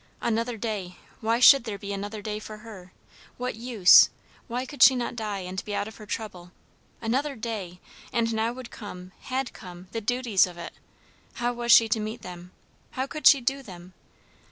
Another 0.19 0.57
day! 0.57 0.97
Why 1.19 1.39
should 1.39 1.63
there 1.65 1.77
be 1.77 1.93
another 1.93 2.23
day 2.23 2.39
for 2.39 2.57
her? 2.65 2.91
what 3.37 3.53
use? 3.53 4.09
why 4.47 4.65
could 4.65 4.81
she 4.81 4.95
not 4.95 5.15
die 5.15 5.41
and 5.41 5.63
be 5.63 5.75
out 5.75 5.87
of 5.87 5.97
her 5.97 6.07
trouble? 6.07 6.51
Another 7.01 7.35
day! 7.35 7.79
and 8.11 8.33
now 8.33 8.51
would 8.51 8.71
come, 8.71 9.11
had 9.25 9.53
come, 9.53 9.89
the 9.91 10.01
duties 10.01 10.47
of 10.47 10.57
it; 10.57 10.73
how 11.33 11.53
was 11.53 11.71
she 11.71 11.87
to 11.89 11.99
meet 11.99 12.23
them? 12.23 12.51
how 12.93 13.05
could 13.05 13.27
she 13.27 13.41
do 13.41 13.61
them? 13.61 13.93